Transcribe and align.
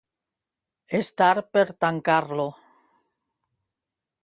Estar 0.99 1.35
per 1.57 1.63
tancar-lo. 1.85 2.49